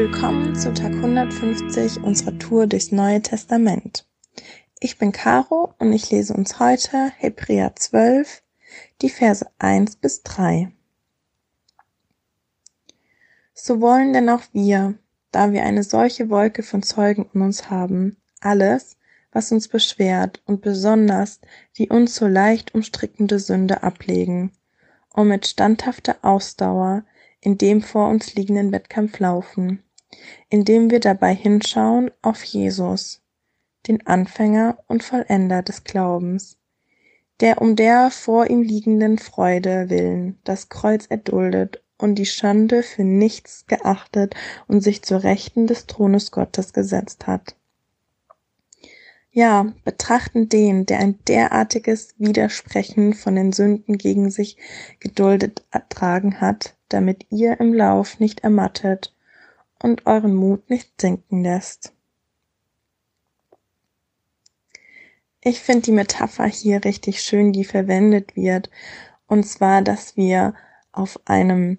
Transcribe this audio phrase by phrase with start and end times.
[0.00, 4.08] Willkommen zu Tag 150 unserer Tour durchs Neue Testament.
[4.80, 8.42] Ich bin Caro und ich lese uns heute Hebräer 12,
[9.02, 10.72] die Verse 1 bis 3.
[13.52, 14.94] So wollen denn auch wir,
[15.32, 18.96] da wir eine solche Wolke von Zeugen um uns haben, alles,
[19.32, 21.42] was uns beschwert und besonders
[21.76, 24.52] die uns so leicht umstrickende Sünde ablegen,
[25.12, 27.04] um mit standhafter Ausdauer
[27.42, 29.82] in dem vor uns liegenden Wettkampf laufen,
[30.48, 33.22] indem wir dabei hinschauen auf Jesus,
[33.86, 36.58] den Anfänger und Vollender des Glaubens,
[37.40, 43.04] der um der vor ihm liegenden Freude willen das Kreuz erduldet und die Schande für
[43.04, 44.34] nichts geachtet
[44.66, 47.56] und sich zur Rechten des Thrones Gottes gesetzt hat.
[49.32, 54.56] Ja, betrachten den, der ein derartiges Widersprechen von den Sünden gegen sich
[54.98, 59.14] geduldet ertragen hat, damit ihr im Lauf nicht ermattet
[59.82, 61.92] und euren Mut nicht sinken lässt.
[65.42, 68.70] Ich finde die Metapher hier richtig schön, die verwendet wird,
[69.26, 70.54] und zwar, dass wir
[70.92, 71.78] auf einem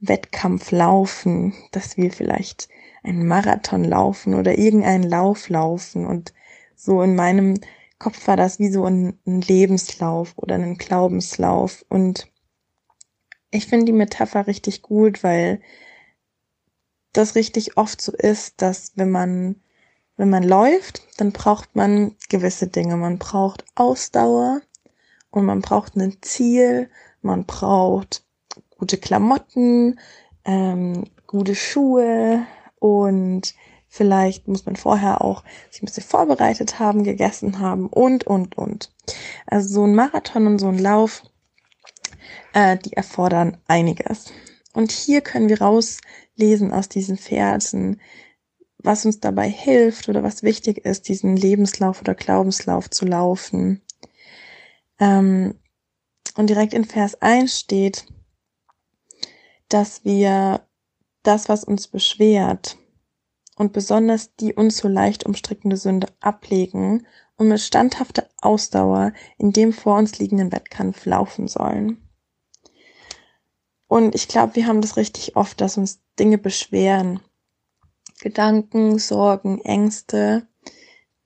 [0.00, 2.68] Wettkampf laufen, dass wir vielleicht
[3.02, 6.06] einen Marathon laufen oder irgendeinen Lauf laufen.
[6.06, 6.34] Und
[6.74, 7.60] so in meinem
[7.98, 11.84] Kopf war das wie so ein, Lebenslauf oder ein Glaubenslauf.
[11.88, 12.30] Und
[13.50, 15.60] ich finde die Metapher richtig gut, weil
[17.12, 19.56] das richtig oft so ist, dass wenn man
[20.18, 22.96] wenn man läuft, dann braucht man gewisse Dinge.
[22.96, 24.60] Man braucht Ausdauer
[25.30, 26.90] und man braucht ein Ziel,
[27.22, 28.24] man braucht
[28.76, 30.00] gute Klamotten,
[30.44, 32.44] ähm, gute Schuhe
[32.80, 33.54] und
[33.88, 38.90] vielleicht muss man vorher auch sich ein bisschen vorbereitet haben, gegessen haben und, und, und.
[39.46, 41.22] Also so ein Marathon und so ein Lauf
[42.54, 44.32] äh, die erfordern einiges.
[44.78, 48.00] Und hier können wir rauslesen aus diesen Versen,
[48.78, 53.82] was uns dabei hilft oder was wichtig ist, diesen Lebenslauf oder Glaubenslauf zu laufen.
[55.00, 55.56] Ähm,
[56.36, 58.06] und direkt in Vers 1 steht,
[59.68, 60.64] dass wir
[61.24, 62.78] das, was uns beschwert
[63.56, 67.04] und besonders die uns so leicht umstrickende Sünde ablegen
[67.34, 72.07] und mit standhafter Ausdauer in dem vor uns liegenden Wettkampf laufen sollen.
[73.88, 77.20] Und ich glaube, wir haben das richtig oft, dass uns Dinge beschweren.
[78.20, 80.46] Gedanken, Sorgen, Ängste,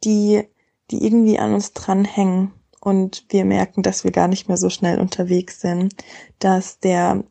[0.05, 0.45] die,
[0.91, 2.53] die irgendwie an uns dranhängen.
[2.81, 5.95] Und wir merken, dass wir gar nicht mehr so schnell unterwegs sind,
[6.39, 7.25] dass der,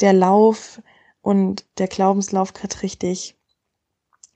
[0.00, 0.82] der Lauf
[1.22, 3.36] und der Glaubenslauf gerade richtig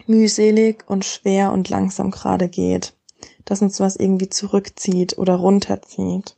[0.07, 2.95] mühselig und schwer und langsam gerade geht,
[3.45, 6.37] dass uns was irgendwie zurückzieht oder runterzieht.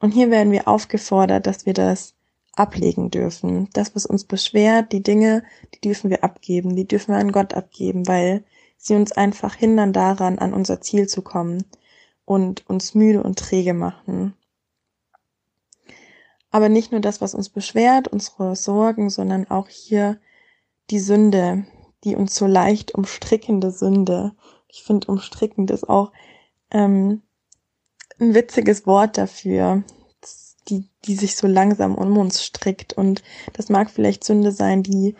[0.00, 2.14] Und hier werden wir aufgefordert, dass wir das
[2.58, 3.68] ablegen dürfen.
[3.72, 7.54] Das, was uns beschwert, die Dinge, die dürfen wir abgeben, die dürfen wir an Gott
[7.54, 8.44] abgeben, weil
[8.76, 11.64] sie uns einfach hindern daran, an unser Ziel zu kommen
[12.24, 14.34] und uns müde und träge machen.
[16.50, 20.18] Aber nicht nur das, was uns beschwert, unsere Sorgen, sondern auch hier
[20.90, 21.64] die Sünde,
[22.04, 24.32] die uns so leicht umstrickende Sünde.
[24.68, 26.12] Ich finde, umstrickend ist auch
[26.70, 27.22] ähm,
[28.18, 29.82] ein witziges Wort dafür
[30.68, 32.92] die, die sich so langsam um uns strickt.
[32.92, 35.14] Und das mag vielleicht Sünde sein, die,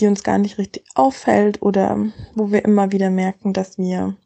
[0.00, 1.98] die uns gar nicht richtig auffällt oder
[2.34, 4.16] wo wir immer wieder merken, dass wir,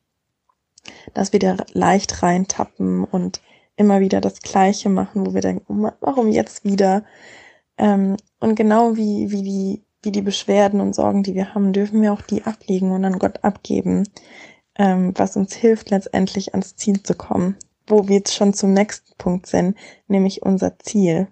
[1.15, 3.41] dass wir da leicht reintappen und
[3.77, 7.05] immer wieder das Gleiche machen, wo wir denken, warum jetzt wieder?
[7.77, 12.01] Ähm, und genau wie, wie die, wie die Beschwerden und Sorgen, die wir haben, dürfen
[12.01, 14.09] wir auch die ablegen und an Gott abgeben,
[14.79, 17.57] ähm, was uns hilft, letztendlich ans Ziel zu kommen
[17.87, 19.77] wo wir jetzt schon zum nächsten Punkt sind,
[20.09, 21.29] nämlich unser Ziel.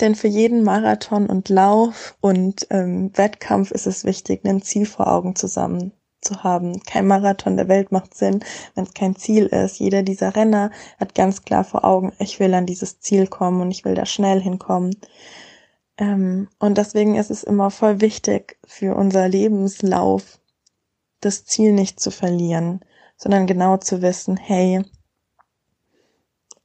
[0.00, 5.06] Denn für jeden Marathon und Lauf und ähm, Wettkampf ist es wichtig, ein Ziel vor
[5.06, 6.82] Augen zusammen zu haben.
[6.82, 9.78] Kein Marathon der Welt macht Sinn, wenn es kein Ziel ist.
[9.78, 13.70] Jeder dieser Renner hat ganz klar vor Augen, ich will an dieses Ziel kommen und
[13.70, 14.96] ich will da schnell hinkommen.
[15.96, 20.40] Ähm, und deswegen ist es immer voll wichtig für unser Lebenslauf,
[21.20, 22.80] das Ziel nicht zu verlieren
[23.16, 24.84] sondern genau zu wissen, hey,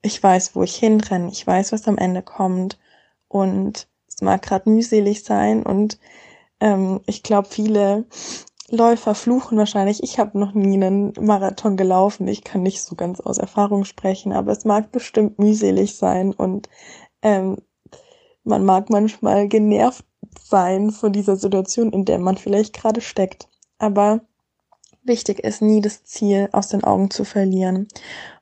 [0.01, 2.79] ich weiß, wo ich hinrenne, ich weiß, was am Ende kommt
[3.27, 5.99] und es mag gerade mühselig sein und
[6.59, 8.05] ähm, ich glaube, viele
[8.69, 10.01] Läufer fluchen wahrscheinlich.
[10.01, 12.27] Ich habe noch nie einen Marathon gelaufen.
[12.27, 16.69] Ich kann nicht so ganz aus Erfahrung sprechen, aber es mag bestimmt mühselig sein und
[17.21, 17.57] ähm,
[18.43, 20.05] man mag manchmal genervt
[20.41, 23.49] sein von dieser Situation, in der man vielleicht gerade steckt.
[23.77, 24.21] Aber
[25.03, 27.87] Wichtig ist nie das Ziel aus den Augen zu verlieren.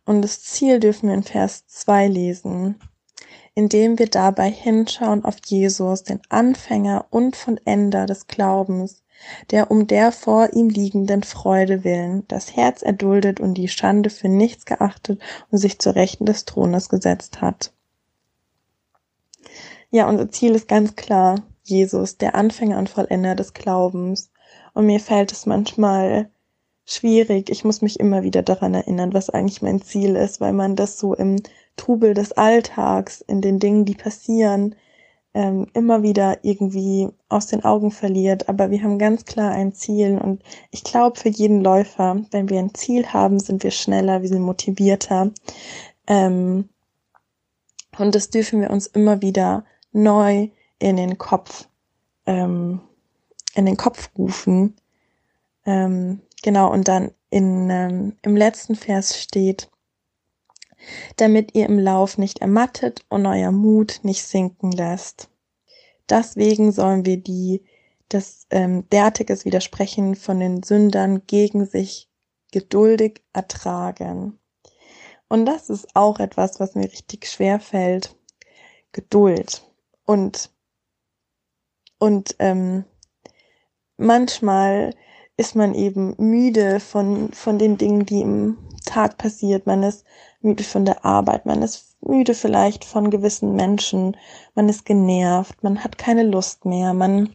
[0.05, 2.75] Und das Ziel dürfen wir in Vers 2 lesen.
[3.59, 9.03] indem wir dabei hinschauen auf Jesus, den Anfänger und Vollender des Glaubens,
[9.51, 14.29] der um der vor ihm liegenden Freude willen das Herz erduldet und die Schande für
[14.29, 15.21] nichts geachtet
[15.51, 17.73] und sich zur Rechten des Thrones gesetzt hat.
[19.91, 24.31] Ja, unser Ziel ist ganz klar, Jesus, der Anfänger und Vollender des Glaubens.
[24.73, 26.29] Und mir fällt es manchmal
[26.89, 27.49] schwierig.
[27.49, 30.97] Ich muss mich immer wieder daran erinnern, was eigentlich mein Ziel ist, weil man das
[30.97, 31.37] so im
[31.75, 34.75] Trubel des Alltags, in den Dingen, die passieren,
[35.33, 38.49] ähm, immer wieder irgendwie aus den Augen verliert.
[38.49, 40.41] Aber wir haben ganz klar ein Ziel und
[40.71, 44.41] ich glaube für jeden Läufer, wenn wir ein Ziel haben, sind wir schneller, wir sind
[44.41, 45.31] motivierter.
[46.07, 46.69] Ähm,
[47.97, 50.49] und das dürfen wir uns immer wieder neu
[50.79, 51.67] in den Kopf,
[52.25, 52.81] ähm,
[53.53, 54.75] in den Kopf rufen.
[55.65, 59.69] Ähm, genau, und dann in, ähm, im letzten Vers steht,
[61.17, 65.29] damit ihr im Lauf nicht ermattet und euer Mut nicht sinken lässt.
[66.09, 67.63] Deswegen sollen wir die,
[68.07, 72.09] das ähm, derartiges Widersprechen von den Sündern gegen sich
[72.51, 74.39] geduldig ertragen.
[75.27, 78.15] Und das ist auch etwas, was mir richtig schwer fällt.
[78.91, 79.63] Geduld.
[80.05, 80.49] Und,
[81.99, 82.85] und ähm,
[83.97, 84.95] manchmal
[85.39, 89.65] ist man eben müde von, von den Dingen, die im Tag passiert.
[89.65, 90.05] Man ist
[90.41, 94.17] müde von der Arbeit, man ist müde vielleicht von gewissen Menschen,
[94.53, 97.29] man ist genervt, man hat keine Lust mehr, man,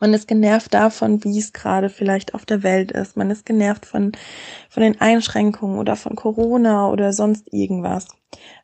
[0.00, 3.86] man ist genervt davon, wie es gerade vielleicht auf der Welt ist, man ist genervt
[3.86, 4.12] von,
[4.68, 8.08] von den Einschränkungen oder von Corona oder sonst irgendwas.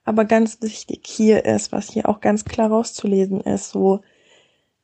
[0.04, 4.02] Aber ganz wichtig hier ist, was hier auch ganz klar rauszulesen ist, so,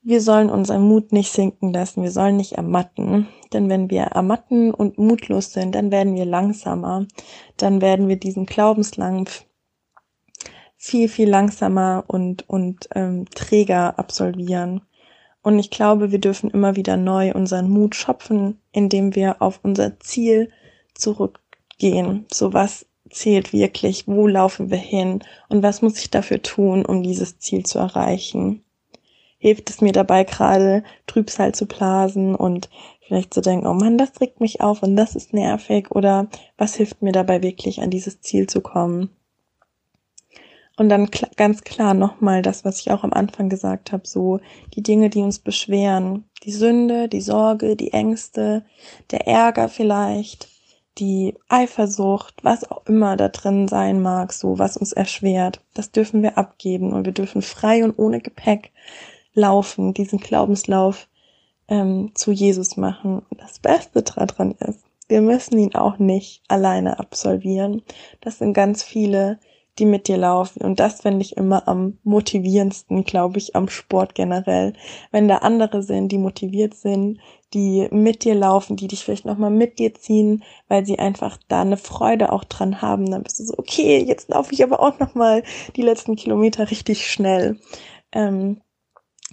[0.07, 3.27] wir sollen unseren Mut nicht sinken lassen, wir sollen nicht ermatten.
[3.53, 7.07] Denn wenn wir ermatten und mutlos sind, dann werden wir langsamer.
[7.57, 9.47] Dann werden wir diesen Glaubenslampf
[10.77, 14.83] viel, viel langsamer und, und ähm, träger absolvieren.
[15.43, 19.99] Und ich glaube, wir dürfen immer wieder neu unseren Mut schöpfen, indem wir auf unser
[19.99, 20.53] Ziel
[20.95, 22.27] zurückgehen.
[22.33, 24.07] So was zählt wirklich?
[24.07, 25.25] Wo laufen wir hin?
[25.49, 28.63] Und was muss ich dafür tun, um dieses Ziel zu erreichen?
[29.39, 32.69] Hilft es mir dabei gerade Trübsal zu blasen und
[33.07, 36.75] vielleicht zu denken, oh Mann, das regt mich auf und das ist nervig oder was
[36.75, 39.11] hilft mir dabei wirklich an dieses Ziel zu kommen?
[40.79, 44.41] Und dann kl ganz klar nochmal das, was ich auch am Anfang gesagt habe, so
[44.75, 48.63] die Dinge, die uns beschweren, die Sünde, die Sorge, die Ängste,
[49.11, 50.49] der Ärger vielleicht,
[50.99, 56.23] die Eifersucht, was auch immer da drin sein mag, so was uns erschwert, das dürfen
[56.23, 58.73] wir abgeben und wir dürfen frei und ohne Gepäck
[59.37, 61.09] laufen, diesen Glaubenslauf
[61.69, 63.23] ähm, zu Jesus machen.
[63.37, 67.83] Das Beste daran ist, wir müssen ihn auch nicht alleine absolvieren.
[68.21, 69.39] Das sind ganz viele,
[69.79, 70.63] die mit dir laufen.
[70.63, 74.73] Und das finde ich immer am motivierendsten, glaube ich, am Sport generell.
[75.13, 77.19] Wenn da andere sind, die motiviert sind,
[77.53, 81.61] die mit dir laufen, die dich vielleicht nochmal mit dir ziehen, weil sie einfach da
[81.61, 84.99] eine Freude auch dran haben, dann bist du so, okay, jetzt laufe ich aber auch
[84.99, 85.43] nochmal
[85.77, 87.59] die letzten Kilometer richtig schnell.
[88.13, 88.61] Ähm,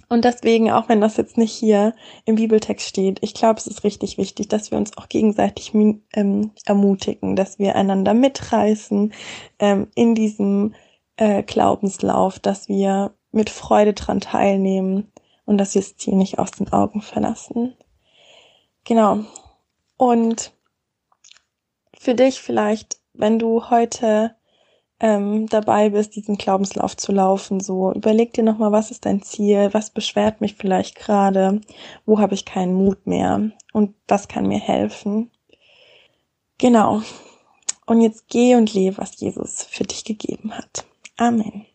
[0.08, 3.84] und deswegen, auch wenn das jetzt nicht hier im Bibeltext steht, ich glaube, es ist
[3.84, 9.12] richtig wichtig, dass wir uns auch gegenseitig ähm, ermutigen, dass wir einander mitreißen
[9.58, 10.74] ähm, in diesem
[11.16, 15.12] äh, Glaubenslauf, dass wir mit Freude dran teilnehmen
[15.44, 17.74] und dass wir das Ziel nicht aus den Augen verlassen.
[18.84, 19.20] Genau.
[19.96, 20.52] Und
[21.98, 24.36] für dich vielleicht, wenn du heute
[25.00, 27.60] ähm, dabei bist, diesen Glaubenslauf zu laufen.
[27.60, 31.60] So, überleg dir nochmal, was ist dein Ziel, was beschwert mich vielleicht gerade,
[32.06, 35.30] wo habe ich keinen Mut mehr und was kann mir helfen.
[36.58, 37.02] Genau.
[37.86, 40.86] Und jetzt geh und lebe, was Jesus für dich gegeben hat.
[41.16, 41.66] Amen.